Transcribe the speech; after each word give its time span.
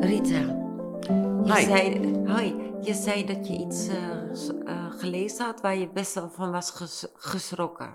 Je 0.00 1.52
Hi. 1.54 1.64
zei, 1.64 2.12
hoi, 2.26 2.54
je 2.80 2.94
zei 2.94 3.24
dat 3.26 3.46
je 3.48 3.54
iets 3.56 3.88
eh, 3.88 3.94
eh, 4.66 4.90
gelezen 4.98 5.44
had 5.44 5.60
waar 5.60 5.76
je 5.76 5.88
best 5.88 6.14
wel 6.14 6.30
van 6.30 6.50
was 6.50 6.70
ges- 6.70 7.06
geschrokken. 7.14 7.90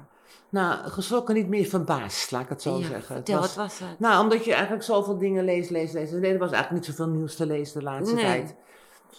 Nou, 0.50 0.88
geschrokken 0.90 1.36
niet 1.36 1.48
meer 1.48 1.66
verbaasd, 1.66 2.32
laat 2.32 2.42
ik 2.42 2.50
het 2.50 2.62
zo 2.62 2.70
Ja, 2.78 2.86
zeggen. 2.88 2.96
Het 2.98 3.08
vertel, 3.26 3.40
was- 3.40 3.56
wat 3.56 3.66
was 3.66 3.80
het? 3.90 4.00
Nou, 4.00 4.24
omdat 4.24 4.46
je 4.46 4.54
eigenlijk 4.54 4.84
zoveel 4.84 5.18
dingen 5.18 5.44
leest, 5.46 5.70
leest, 5.70 5.94
leest. 5.94 6.12
Nee, 6.14 6.34
er 6.34 6.40
was 6.40 6.52
eigenlijk 6.52 6.86
niet 6.88 6.96
zoveel 6.96 7.14
nieuws 7.14 7.36
te 7.36 7.46
lezen 7.46 7.80
de 7.80 7.86
laatste 7.86 8.16
Nee. 8.16 8.24
tijd. 8.24 8.56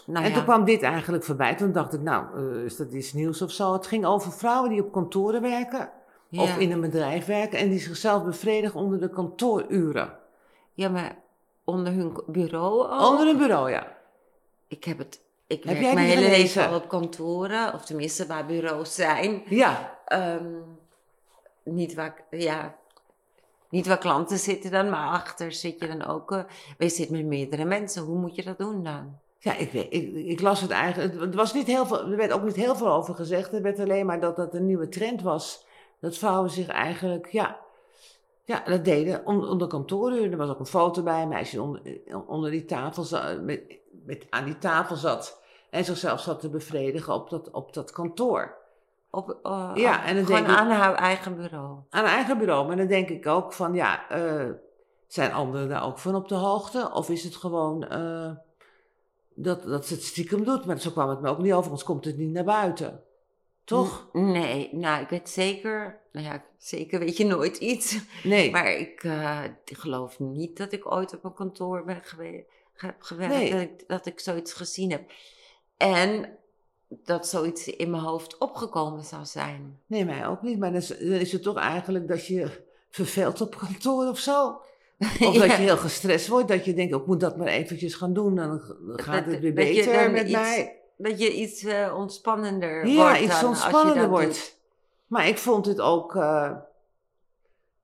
nou 0.07 0.25
en 0.25 0.31
ja, 0.31 0.37
toen 0.37 0.45
kwam 0.45 0.65
dit 0.65 0.83
eigenlijk 0.83 1.25
voorbij. 1.25 1.55
Toen 1.55 1.73
dacht 1.73 1.93
ik, 1.95 2.01
nou, 2.01 2.25
eh, 2.57 2.65
is 2.65 2.77
dat 2.77 2.93
iets 2.93 3.13
nieuws 3.13 3.43
of 3.43 3.51
zo? 3.51 3.73
Het 3.73 3.87
ging 3.87 4.05
over 4.07 4.33
vrouwen 4.33 4.71
die 4.71 4.83
op 4.85 4.93
kantoren 4.93 5.41
werken. 5.43 5.91
Of 6.37 6.59
in 6.59 6.73
een 6.73 6.81
bedrijf 6.81 7.27
werken. 7.27 7.59
En 7.59 7.69
die 7.69 7.79
zichzelf 7.79 8.25
bevredigen 8.25 8.81
onder 8.81 9.01
de 9.01 9.11
kantooruren. 9.11 10.13
ja, 10.73 10.89
maar 10.89 11.23
onder 11.65 11.93
hun 11.93 12.17
bureau 12.27 12.89
ook? 12.93 13.11
Onder 13.11 13.27
een 13.29 13.39
bureau, 13.39 13.71
ja. 13.71 13.97
Ik 14.69 14.85
heb 14.85 14.99
het, 14.99 15.21
ik 15.47 15.65
Heb 15.65 15.79
werk 15.79 15.95
mijn 15.95 16.07
hele 16.07 16.29
leven 16.29 16.69
al 16.69 16.75
op 16.75 16.89
kantoren, 16.89 17.75
of 17.75 17.85
tenminste 17.85 18.27
waar 18.27 18.47
bureaus 18.47 18.95
zijn. 18.95 19.43
Ja, 19.49 19.99
Ehm, 20.05 20.53
niet, 21.63 21.95
waar, 21.95 22.25
ja, 22.31 22.75
niet 23.69 23.87
waar 23.87 23.99
klanten 23.99 24.39
zitten 24.39 24.71
dan, 24.71 24.91
maar 24.91 25.09
achter 25.09 25.53
zit 25.53 25.81
je 25.81 25.87
dan 25.87 26.05
ook. 26.05 26.31
eh, 26.33 26.37
maar 26.39 26.75
je 26.79 26.89
zit 26.89 27.11
met 27.11 27.25
meerdere 27.25 27.65
mensen, 27.65 28.03
hoe 28.03 28.19
moet 28.19 28.35
je 28.35 28.43
dat 28.45 28.59
doen 28.59 28.85
dan? 28.85 29.19
ja 29.39 29.57
ik, 29.57 29.73
weet, 29.73 29.87
ik, 29.93 30.15
ik 30.15 30.41
las 30.41 30.61
het 30.61 30.71
eigenlijk. 30.71 31.21
Het 31.21 31.35
was 31.35 31.55
niet 31.55 31.67
heel 31.67 31.87
veel, 31.87 32.01
er 32.11 32.17
werd 32.17 32.33
ook 32.33 32.43
niet 32.43 32.57
heel 32.57 32.77
veel 32.77 32.93
over 32.93 33.15
gezegd. 33.15 33.53
Er 33.53 33.63
werd 33.63 33.79
alleen 33.79 34.07
maar 34.07 34.21
dat 34.21 34.37
dat 34.37 34.55
een 34.55 34.67
nieuwe 34.67 34.89
trend 34.89 35.23
was. 35.23 35.67
Dat 36.01 36.19
vrouwen 36.19 36.51
zich 36.51 36.67
eigenlijk, 36.69 37.27
ja, 37.27 37.59
ja 38.45 38.63
dat 38.67 38.85
deden 38.85 39.27
onder, 39.27 39.49
onder 39.49 39.69
kantooruren. 39.69 40.31
Er 40.33 40.37
was 40.37 40.49
ook 40.49 40.59
een 40.59 40.67
foto 40.67 41.03
bij, 41.03 41.23
een 41.23 41.29
meisje 41.29 41.63
onder, 41.63 41.83
onder 42.27 42.51
die 42.51 42.65
tafel 42.65 43.05
met, 43.43 43.63
met, 44.05 44.27
aan 44.31 44.45
die 44.45 44.59
tafel 44.59 44.97
zat. 44.97 45.43
En 45.71 45.85
zichzelf 45.85 46.21
zat 46.21 46.41
te 46.41 46.49
bevredigen 46.49 47.15
op 47.15 47.31
dat, 47.31 47.51
op 47.51 47.73
dat 47.75 47.91
kantoor. 47.91 48.55
Op, 49.11 49.39
eh, 49.43 49.71
Ja, 49.75 50.05
en 50.05 50.15
dan 50.15 50.25
gewoon 50.25 50.41
denk 50.45 50.53
ik- 50.53 50.59
aan 50.61 50.71
haar 50.71 50.95
eigen 50.95 51.37
bureau. 51.37 51.79
Aan 51.91 52.05
eigen 52.05 52.39
bureau. 52.39 52.67
Maar 52.67 52.77
dan 52.77 52.87
denk 52.87 53.09
ik 53.09 53.27
ook 53.27 53.53
van, 53.53 53.75
ja, 53.75 54.09
eh, 54.09 54.51
zijn 55.07 55.33
anderen 55.33 55.69
daar 55.69 55.85
ook 55.85 55.99
van 55.99 56.15
op 56.15 56.29
de 56.29 56.35
hoogte? 56.35 56.91
Of 56.93 57.11
is 57.11 57.25
het 57.25 57.37
gewoon 57.37 57.85
eh, 57.89 58.31
dat, 59.35 59.63
dat 59.63 59.87
ze 59.87 59.95
het 59.95 60.03
stiekem 60.03 60.45
doet? 60.45 60.65
Maar 60.67 60.81
zo 60.81 60.91
kwam 60.91 61.09
het 61.09 61.21
me 61.21 61.29
ook 61.29 61.39
niet 61.39 61.53
over, 61.53 61.65
anders 61.65 61.85
komt 61.85 62.05
het 62.05 62.17
niet 62.17 62.33
naar 62.33 62.45
buiten. 62.45 63.03
Toch? 63.65 64.09
Nee, 64.13 64.69
nou, 64.73 65.03
ik 65.03 65.09
weet 65.09 65.29
zeker, 65.31 66.01
nou 66.13 66.27
ja, 66.27 66.45
zeker 66.59 66.99
weet 66.99 67.17
je 67.17 67.25
nooit 67.27 67.57
iets. 67.57 67.99
Nee. 68.23 68.51
Maar 68.51 68.73
ik 68.73 69.05
eh, 69.05 69.41
geloof 69.65 70.19
niet 70.19 70.57
dat 70.57 70.73
ik 70.73 70.93
ooit 70.93 71.15
op 71.15 71.25
een 71.25 71.35
kantoor 71.35 71.85
ben 71.85 72.01
gewe- 72.03 72.45
heb 72.75 73.03
gewerkt, 73.03 73.35
Nee. 73.35 73.51
dat, 73.51 73.61
ik, 73.61 73.85
dat 73.89 74.07
ik 74.07 74.21
zoiets 74.21 74.53
gezien 74.53 74.91
heb. 74.91 75.11
En 75.77 76.37
dat 76.89 77.27
zoiets 77.27 77.67
in 77.69 77.91
mijn 77.91 78.03
hoofd 78.03 78.39
opgekomen 78.39 79.05
zou 79.05 79.25
zijn. 79.25 79.81
Nee, 79.87 80.05
mij 80.05 80.27
ook 80.27 80.43
niet. 80.43 80.59
Maar 80.59 80.71
dan 80.73 80.81
is, 80.81 80.89
dan 80.89 80.99
is 80.99 81.33
het 81.33 81.43
toch 81.43 81.57
eigenlijk 81.57 82.09
dat 82.09 82.27
je 82.27 82.63
verveelt 82.91 83.41
op 83.41 83.57
kantoor 83.57 84.09
of 84.09 84.19
zo. 84.19 84.61
Of 85.21 85.35
dat 85.35 85.45
je 85.51 85.53
heel 85.53 85.77
gestrest 85.77 86.29
wordt, 86.29 86.49
dat 86.49 86.65
je 86.65 86.75
denkt, 86.75 86.95
ik 86.95 87.07
moet 87.07 87.21
dat 87.21 87.37
maar 87.37 87.47
eventjes 87.47 87.95
gaan 87.95 88.13
doen, 88.13 88.35
dan 88.35 88.61
gaat 88.87 89.25
Dat- 89.25 89.33
het 89.33 89.41
weer 89.43 89.53
beter 89.55 89.93
dan 89.93 90.13
met 90.13 90.23
iets 90.23 90.33
mij. 90.33 90.79
Dat 90.97 91.19
je 91.21 91.33
iets 91.35 91.63
eh, 91.65 91.95
ontspannender 91.97 92.87
Ja, 92.87 92.95
wordt 92.95 93.21
iets 93.21 93.31
als 93.31 93.41
je 93.41 93.47
ontspannender 93.47 94.09
wordt. 94.09 94.27
doet. 94.27 94.59
Maar 95.07 95.29
ik 95.29 95.39
vond 95.39 95.67
het 95.67 95.81
ook. 95.81 96.17
eh, 96.17 96.51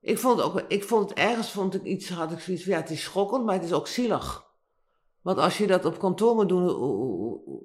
ik 0.01 0.17
vond 0.19 0.37
het 0.37 0.45
ook. 0.45 0.61
Ik 0.67 0.83
vond 0.83 1.09
het 1.09 1.17
ergens 1.17 1.51
vond 1.51 1.73
ik 1.75 1.83
iets. 1.83 2.09
Had 2.09 2.31
ik 2.31 2.39
zoiets 2.39 2.63
van 2.63 2.71
ja, 2.73 2.79
het 2.79 2.89
is 2.89 3.01
schokkend, 3.03 3.45
maar 3.45 3.55
het 3.55 3.63
is 3.63 3.73
ook 3.73 3.87
zielig. 3.87 4.49
Want 5.21 5.37
als 5.37 5.57
je 5.57 5.67
dat 5.67 5.85
op 5.85 5.99
kantoor 5.99 6.35
moet 6.35 6.49
doen, 6.49 6.65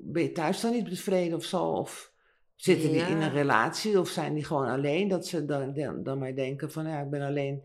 ben 0.00 0.22
je 0.22 0.32
thuis 0.32 0.60
dan 0.60 0.70
niet 0.70 0.88
tevreden 0.88 1.36
of 1.36 1.44
zo? 1.44 1.64
Of 1.64 2.12
zitten 2.56 2.90
die 2.90 2.98
Ja. 3.00 3.06
in 3.06 3.20
een 3.22 3.32
relatie 3.32 4.00
of 4.00 4.08
zijn 4.08 4.34
die 4.34 4.44
gewoon 4.44 4.66
alleen? 4.68 5.08
Dat 5.08 5.26
ze 5.26 5.44
dan, 5.44 5.72
dan, 5.74 6.02
dan 6.02 6.18
maar 6.18 6.34
denken 6.34 6.72
van 6.72 6.86
ja, 6.88 7.00
ik 7.00 7.10
ben 7.10 7.22
alleen. 7.22 7.62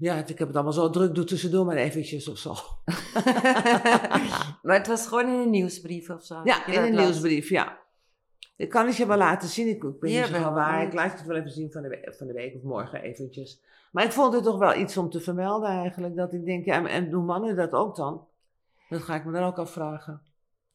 Ja, 0.00 0.16
ik 0.26 0.38
heb 0.38 0.46
het 0.46 0.54
allemaal 0.54 0.72
zo 0.72 0.90
druk, 0.90 1.14
doe 1.14 1.24
tussendoor 1.24 1.64
maar 1.66 1.76
eventjes 1.76 2.28
of 2.28 2.38
zo. 2.38 2.50
maar 4.62 4.76
het 4.76 4.86
was 4.86 5.06
gewoon 5.06 5.26
in 5.28 5.38
een 5.38 5.50
nieuwsbrief 5.50 6.10
of 6.10 6.24
zo. 6.24 6.34
dat 6.34 6.44
Ja, 6.46 6.66
in 6.66 6.74
dat 6.74 6.84
een 6.84 6.94
las. 6.94 7.04
nieuwsbrief, 7.04 7.48
ja. 7.48 7.78
Ik 8.56 8.68
kan 8.68 8.86
het 8.86 8.96
je 8.96 9.06
wel 9.06 9.16
laten 9.16 9.48
zien. 9.48 9.68
Ik, 9.68 9.82
ik 9.82 10.00
ben 10.00 10.10
Ja, 10.10 10.26
niet 10.26 10.36
zo 10.36 10.52
waar. 10.52 10.82
Ik 10.82 10.92
laat 10.92 11.12
het 11.18 11.26
wel 11.26 11.36
even 11.36 11.50
zien 11.50 11.72
van 11.72 11.82
de, 11.82 11.88
we- 11.88 12.14
van 12.18 12.26
de 12.26 12.32
week 12.32 12.54
of 12.54 12.62
morgen 12.62 13.02
eventjes. 13.02 13.60
Maar 13.92 14.04
ik 14.04 14.12
vond 14.12 14.34
het 14.34 14.44
toch 14.44 14.58
wel 14.58 14.74
iets 14.76 14.96
om 14.96 15.10
te 15.10 15.20
vermelden 15.20 15.68
eigenlijk. 15.70 16.16
Dat 16.16 16.32
ik 16.32 16.44
denk, 16.44 16.64
ja, 16.64 16.74
en- 16.74 16.86
en 16.86 17.10
doen 17.10 17.24
mannen 17.24 17.56
dat 17.56 17.72
ook 17.72 17.96
dan? 17.96 18.26
Dat 18.88 19.02
ga 19.02 19.14
ik 19.14 19.24
me 19.24 19.32
dan 19.32 19.44
ook 19.44 19.58
afvragen. 19.58 20.22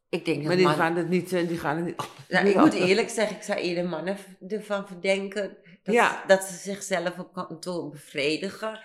Ik 0.10 0.26
denk 0.26 0.38
Maar 0.38 0.48
dat 0.58 0.58
die 0.58 0.68
gaan 0.68 0.96
het 0.96 1.10
niet... 1.10 1.34
eh, 1.34 1.48
Die 1.48 1.58
gaan 1.58 1.76
het 1.76 1.86
niet 1.86 1.96
Nou, 2.30 2.48
ik 2.48 2.56
moet 2.56 2.74
eerlijk 2.74 3.10
zeggen, 3.10 3.36
ik 3.36 3.44
zou 3.44 3.60
eerder 3.60 3.90
mannen 3.90 4.18
ervan 4.48 4.88
verdenken 4.88 5.58
dat, 5.84 5.96
Ja. 5.96 6.24
dat 6.28 6.44
ze 6.44 6.54
zichzelf 6.54 7.20
op 7.20 7.34
kantoor 7.34 7.90
bevredigen. 7.90 8.80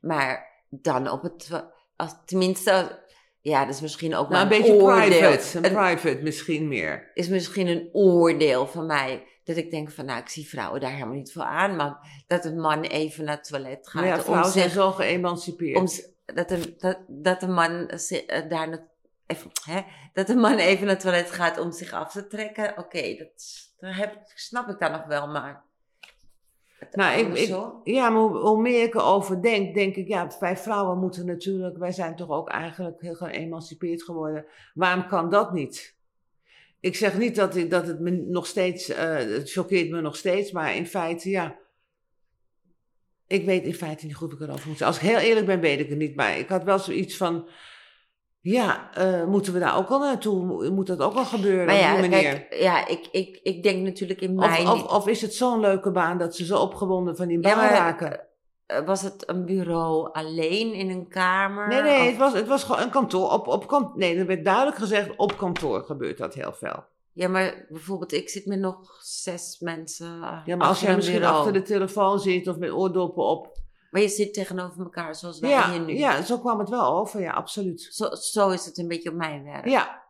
Maar 0.00 0.50
dan 0.70 1.10
op 1.10 1.22
het, 1.22 1.64
als, 1.96 2.14
tenminste, 2.24 3.04
ja, 3.40 3.64
dat 3.64 3.74
is 3.74 3.80
misschien 3.80 4.14
ook 4.14 4.28
Nou, 4.28 4.42
een 4.42 4.48
maar 4.48 4.58
beetje 4.58 4.72
oordeel. 4.72 5.08
private. 5.08 5.58
Een 5.58 5.64
Een- 5.64 5.72
private 5.72 6.22
misschien 6.22 6.68
meer. 6.68 7.10
is 7.14 7.28
misschien 7.28 7.66
een 7.66 7.88
oordeel 7.92 8.66
van 8.66 8.86
mij. 8.86 9.26
Dat 9.44 9.56
ik 9.56 9.70
denk 9.70 9.90
van, 9.90 10.04
nou, 10.04 10.20
ik 10.20 10.28
zie 10.28 10.48
vrouwen 10.48 10.80
daar 10.80 10.92
helemaal 10.92 11.14
niet 11.14 11.32
voor 11.32 11.42
aan. 11.42 11.76
Maar 11.76 12.22
dat 12.26 12.44
een 12.44 12.60
man 12.60 12.82
even 12.82 13.24
naar 13.24 13.36
het 13.36 13.44
toilet 13.48 13.88
gaat. 13.88 13.94
Maar 14.02 14.10
ja, 14.10 14.16
om 14.16 14.22
vrouwen 14.22 14.50
zijn 14.52 14.64
zich, 14.64 14.72
zo 14.72 14.90
geëmancipeerd. 14.90 15.76
om, 15.78 15.86
dat, 16.34 16.50
een, 16.50 16.74
dat, 16.78 16.98
dat 17.08 17.42
een 17.42 17.52
man 17.52 17.88
eh, 17.88 18.48
daar 18.48 18.68
na- 18.68 18.88
even, 19.26 19.50
hè, 19.64 19.80
dat 20.12 20.28
een 20.28 20.38
man 20.40 20.56
even 20.58 20.86
naar 20.86 20.94
het 20.94 21.02
toilet 21.04 21.30
gaat 21.30 21.58
om 21.58 21.72
zich 21.72 21.92
af 21.92 22.12
te 22.12 22.26
trekken. 22.26 22.78
Oké, 22.78 23.14
dat, 23.16 23.46
dat 23.78 23.94
heb, 23.94 24.18
snap 24.34 24.68
ik 24.68 24.78
dan 24.78 24.92
nog 24.92 25.04
wel, 25.06 25.26
maar... 25.28 25.64
Nou, 26.90 27.20
ik, 27.20 27.46
ja, 27.84 28.10
maar 28.10 28.20
hoe, 28.20 28.38
hoe 28.38 28.60
meer 28.60 28.82
ik 28.82 28.94
erover 28.94 29.42
denk, 29.42 29.74
denk 29.74 29.96
ik, 29.96 30.08
ja, 30.08 30.30
wij 30.40 30.56
vrouwen 30.56 30.98
moeten 30.98 31.26
natuurlijk, 31.26 31.78
wij 31.78 31.92
zijn 31.92 32.16
toch 32.16 32.28
ook 32.28 32.48
eigenlijk 32.48 33.00
heel 33.00 33.14
geëmancipeerd 33.14 34.02
geworden. 34.02 34.44
Waarom 34.74 35.06
kan 35.06 35.30
dat 35.30 35.52
niet? 35.52 35.96
Ik 36.80 36.96
zeg 36.96 37.18
niet 37.18 37.34
dat, 37.34 37.56
ik, 37.56 37.70
dat 37.70 37.86
het 37.86 38.00
me 38.00 38.10
nog 38.10 38.46
steeds, 38.46 38.88
eh, 38.88 39.14
het 39.14 39.50
choqueert 39.50 39.90
me 39.90 40.00
nog 40.00 40.16
steeds, 40.16 40.52
maar 40.52 40.76
in 40.76 40.86
feite, 40.86 41.30
ja. 41.30 41.56
Ik 43.26 43.44
weet 43.44 43.64
in 43.64 43.74
feite 43.74 44.06
niet 44.06 44.14
goed 44.14 44.32
hoe 44.32 44.40
ik 44.40 44.48
erover 44.48 44.68
moet. 44.68 44.82
Als 44.82 44.96
ik 44.96 45.02
heel 45.02 45.18
eerlijk 45.18 45.46
ben, 45.46 45.60
weet 45.60 45.80
ik 45.80 45.88
het 45.88 45.98
niet. 45.98 46.16
Maar 46.16 46.38
ik 46.38 46.48
had 46.48 46.64
wel 46.64 46.78
zoiets 46.78 47.16
van, 47.16 47.48
ja, 48.42 48.90
eh, 48.94 49.24
moeten 49.24 49.52
we 49.52 49.58
daar 49.58 49.76
ook 49.76 49.88
al 49.88 49.98
naartoe? 49.98 50.44
Mo- 50.44 50.70
Moet 50.70 50.86
dat 50.86 51.00
ook 51.00 51.14
al 51.14 51.24
gebeuren 51.24 51.66
Maar 51.66 51.74
op 51.74 51.80
ja, 51.80 52.00
die 52.00 52.10
manier? 52.10 52.22
kijk, 52.40 52.54
ja 52.62 52.86
ik, 52.88 53.08
ik, 53.12 53.40
ik 53.42 53.62
denk 53.62 53.84
natuurlijk 53.84 54.20
in 54.20 54.34
mijn... 54.34 54.68
of, 54.68 54.84
of 54.92 55.06
is 55.08 55.22
het 55.22 55.34
zo'n 55.34 55.60
leuke 55.60 55.90
baan 55.90 56.18
dat 56.18 56.36
ze 56.36 56.44
zo 56.44 56.58
opgewonden 56.58 57.16
van 57.16 57.26
die 57.26 57.36
Ja, 57.40 57.48
baan 57.48 57.56
maar- 57.56 57.72
raken? 57.72 58.20
eh, 58.66 58.84
was 58.84 59.02
het 59.02 59.28
een 59.28 59.44
bureau 59.44 60.12
alleen 60.12 60.72
in 60.74 60.90
een 60.90 61.08
kamer? 61.08 61.68
Nee, 61.68 61.82
nee, 61.82 62.00
Of- 62.00 62.06
het 62.06 62.16
was, 62.16 62.32
het 62.32 62.48
was 62.48 62.64
gewoon 62.64 62.80
een 62.82 62.90
kantoor. 62.90 63.30
Op, 63.30 63.46
op 63.46 63.66
kan, 63.66 63.92
nee, 63.94 64.16
er 64.18 64.26
werd 64.26 64.44
duidelijk 64.44 64.76
gezegd, 64.76 65.16
op 65.16 65.36
kantoor 65.36 65.82
gebeurt 65.82 66.18
dat 66.18 66.34
heel 66.34 66.52
veel. 66.52 66.84
Ja, 67.14 67.28
maar 67.28 67.66
bijvoorbeeld, 67.68 68.12
ik 68.12 68.28
zit 68.28 68.46
met 68.46 68.58
nog 68.58 68.98
zes 69.02 69.56
mensen. 69.60 70.20
Ja, 70.44 70.56
maar 70.56 70.66
als 70.68 70.80
jij 70.80 70.94
misschien 70.96 71.18
bureau. 71.18 71.36
achter 71.38 71.52
de 71.52 71.62
telefoon 71.62 72.18
zit 72.20 72.48
of 72.48 72.56
met 72.56 72.70
oordoppen 72.70 73.24
op. 73.24 73.60
Maar 73.92 74.00
je 74.00 74.08
zit 74.08 74.34
tegenover 74.34 74.82
elkaar 74.82 75.14
zoals 75.14 75.38
wij 75.38 75.50
Ja, 75.50 75.70
hier 75.70 75.80
nu. 75.80 75.96
ja, 75.96 76.22
zo 76.22 76.38
kwam 76.38 76.58
het 76.58 76.68
wel 76.68 76.96
over, 76.96 77.20
ja, 77.20 77.32
absoluut. 77.32 77.88
Zo, 77.90 78.14
zo 78.14 78.50
is 78.50 78.64
het 78.64 78.78
een 78.78 78.88
beetje 78.88 79.10
op 79.10 79.14
mijn 79.16 79.44
werk. 79.44 79.68
Ja, 79.68 80.02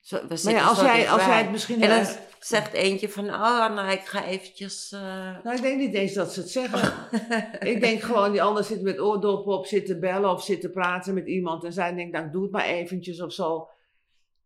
Zo, 0.00 0.16
we 0.28 0.36
zitten 0.36 0.62
ja, 0.62 0.68
als 0.68 0.78
zo 0.78 0.84
jij, 0.84 1.10
als 1.10 1.24
jij 1.24 1.42
het 1.42 1.50
misschien... 1.50 1.82
En 1.82 1.88
dan 1.88 1.98
eh, 1.98 2.16
zegt 2.38 2.72
eentje 2.72 3.08
van, 3.08 3.24
oh, 3.24 3.74
nou, 3.74 3.90
ik 3.90 4.00
ga 4.00 4.24
eventjes... 4.24 4.92
eh, 4.92 5.00
nou, 5.42 5.56
ik 5.56 5.62
denk 5.62 5.78
niet 5.78 5.94
eens 5.94 6.12
dat 6.12 6.32
ze 6.32 6.40
het 6.40 6.50
zeggen. 6.50 6.94
ik 7.72 7.80
denk 7.80 8.00
gewoon, 8.00 8.32
die 8.32 8.42
ander 8.42 8.64
zit 8.64 8.82
met 8.82 9.00
oordoppen 9.00 9.52
op, 9.52 9.66
zit 9.66 9.86
te 9.86 9.98
bellen 9.98 10.30
of 10.30 10.42
zit 10.44 10.60
te 10.60 10.70
praten 10.70 11.14
met 11.14 11.26
iemand. 11.26 11.64
En 11.64 11.72
zij 11.72 11.94
denkt, 11.94 12.12
nou, 12.12 12.30
doe 12.30 12.42
het 12.42 12.52
maar 12.52 12.64
eventjes 12.64 13.20
of 13.20 13.32
zo. 13.32 13.68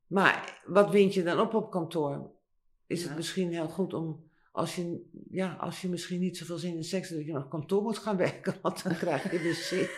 Maar 0.06 0.61
wat 0.64 0.90
wint 0.90 1.14
je 1.14 1.22
dan 1.22 1.40
op 1.40 1.55
op 1.55 1.70
kantoor? 1.70 2.31
Is 2.87 3.02
het 3.05 3.17
misschien 3.17 3.52
heel 3.52 3.69
goed 3.69 3.94
om, 3.94 4.31
als 4.52 4.76
je, 4.76 5.10
ja, 5.31 5.52
als 5.60 5.81
je 5.81 5.88
misschien 5.88 6.20
niet 6.20 6.37
zoveel 6.37 6.56
zin 6.58 6.76
in 6.76 6.84
seks 6.84 7.08
hebt, 7.08 7.20
dat 7.20 7.28
je 7.28 7.32
naar 7.34 7.49
kantoor 7.49 7.82
moet 7.82 7.99
gaan 7.99 8.16
werken, 8.16 8.54
want 8.62 8.82
dan 8.82 8.96
krijg 8.96 9.31
je 9.31 9.38
dus 9.38 9.69
zin. 9.69 9.88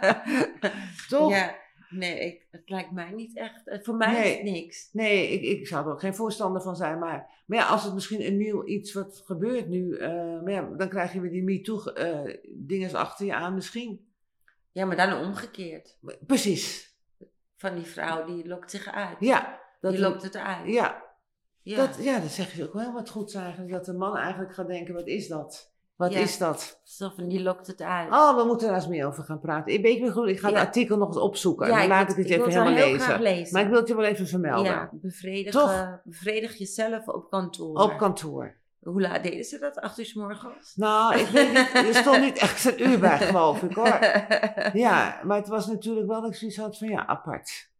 Toch? 1.08 1.30
Ja, 1.30 1.56
nee, 1.88 2.18
ik, 2.20 2.46
het 2.50 2.68
lijkt 2.70 2.90
mij 2.92 3.10
niet 3.10 3.36
echt. 3.36 3.68
eh, 3.68 3.78
Voor 3.82 3.96
mij 3.96 4.28
is 4.30 4.34
het 4.34 4.42
niks. 4.42 4.88
Nee, 4.92 5.28
ik, 5.28 5.58
ik 5.58 5.66
zou 5.66 5.86
er 5.86 5.92
ook 5.92 6.00
geen 6.00 6.14
voorstander 6.14 6.62
van 6.62 6.76
zijn. 6.76 6.98
Maar, 6.98 7.42
maar 7.46 7.58
ja, 7.58 7.66
als 7.66 7.84
het 7.84 7.94
misschien 7.94 8.26
een 8.26 8.36
nieuw 8.36 8.66
iets 8.66 8.92
wat 8.92 9.22
gebeurt 9.24 9.68
nu, 9.68 9.96
eh, 9.96 10.10
maar 10.42 10.50
ja, 10.52 10.62
dan 10.76 10.88
krijg 10.88 11.12
je 11.12 11.20
weer 11.20 11.30
die 11.30 11.42
MeToo-dingen 11.42 12.94
achter 12.94 13.26
je 13.26 13.34
aan 13.34 13.54
misschien. 13.54 14.10
Ja, 14.72 14.84
maar 14.84 14.96
dan 14.96 15.26
omgekeerd. 15.26 15.98
Precies. 16.26 16.96
Van 17.56 17.74
die 17.74 17.84
vrouw, 17.84 18.24
die 18.24 18.48
lokt 18.48 18.70
zich 18.70 18.86
uit. 18.88 19.16
Ja. 19.20 19.60
Dat 19.80 19.92
die 19.92 20.00
lokt 20.00 20.22
het 20.22 20.36
uit. 20.36 20.68
ja, 20.72 21.02
Ja. 21.62 21.76
Dat, 21.76 21.96
ja, 22.00 22.18
dat 22.18 22.30
zeg 22.30 22.56
je 22.56 22.64
ook 22.64 22.72
wel 22.72 22.92
wat 22.92 23.10
goed 23.10 23.34
eigenlijk. 23.34 23.72
Dat 23.72 23.84
de 23.84 23.92
man 23.92 24.16
eigenlijk 24.16 24.54
gaat 24.54 24.66
denken, 24.66 24.94
wat 24.94 25.06
is 25.06 25.28
dat? 25.28 25.70
Wat 25.96 26.12
Ja. 26.12 26.18
is 26.20 26.38
dat? 26.38 26.80
Zo 26.84 27.12
van, 27.16 27.28
die 27.28 27.42
lokt 27.42 27.66
het 27.66 27.80
uit. 27.82 28.12
Oh, 28.12 28.36
we 28.36 28.44
moeten 28.44 28.66
daar 28.66 28.76
eens 28.76 28.86
meer 28.88 29.06
over 29.06 29.24
gaan 29.24 29.40
praten. 29.40 29.72
Ik 29.72 29.82
weet 29.82 30.00
niet 30.00 30.12
goed, 30.12 30.28
ik 30.28 30.38
ga 30.40 30.46
het 30.48 30.56
Ja. 30.56 30.62
artikel 30.62 30.96
nog 30.96 31.08
eens 31.08 31.16
opzoeken. 31.16 31.66
En 31.66 31.78
dan 31.78 31.86
laat 31.88 32.10
ik 32.10 32.16
het 32.16 32.26
even 32.30 32.50
helemaal 32.50 33.18
lezen. 33.18 33.52
Maar 33.52 33.62
ik 33.62 33.68
wil 33.68 33.78
het 33.78 33.88
je 33.88 33.96
wel 33.96 34.04
even 34.04 34.26
vermelden. 34.26 34.72
ja, 34.72 34.88
bevredig, 34.92 35.52
Toch? 35.52 35.70
eh, 35.70 35.92
bevredig 36.04 36.54
jezelf 36.58 37.08
op 37.08 37.30
kantoor. 37.30 37.78
Op 37.78 37.96
kantoor. 37.98 38.56
Hoe 38.82 39.00
laat 39.00 39.22
deden 39.22 39.44
ze 39.44 39.58
dat? 39.58 39.78
Acht 39.80 39.98
uur 39.98 40.04
's 40.06 40.14
morgens? 40.14 40.72
Nou, 40.76 41.18
ik 41.18 41.26
weet 41.26 41.48
niet, 41.48 41.70
er 41.88 41.94
stond 41.94 42.20
niet 42.20 42.38
echt 42.38 42.64
een 42.64 42.88
uur 42.90 42.98
bij, 42.98 43.18
geloof 43.18 43.62
ik 43.62 43.74
hoor. 43.74 43.98
Ja, 44.72 45.20
maar 45.24 45.36
het 45.36 45.48
was 45.48 45.66
natuurlijk 45.66 46.06
wel 46.06 46.20
dat 46.20 46.30
ik 46.30 46.36
zoiets 46.36 46.56
had 46.56 46.78
van 46.78 46.88
ja, 46.88 47.06
apart. 47.06 47.70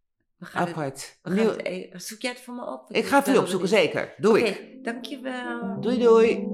We 0.43 0.49
gaan 0.49 0.67
het, 0.67 0.71
Apart. 0.77 1.19
we 1.23 1.31
gaan 1.31 1.39
Nieuw- 1.39 1.51
het 1.57 1.67
e- 1.67 1.89
zoek 1.93 2.21
jij 2.21 2.31
het 2.31 2.41
voor 2.41 2.55
me 2.55 2.67
op? 2.73 2.91
Ik 2.91 3.05
ga 3.05 3.17
het 3.17 3.25
voor 3.25 3.35
je 3.35 3.41
opzoeken, 3.41 3.69
zeker. 3.69 4.15
Doe 4.17 4.39
Oké, 4.39 4.49
ik. 4.49 4.85
dankjewel. 4.85 5.81
Doei 5.81 5.99
doei. 5.99 6.47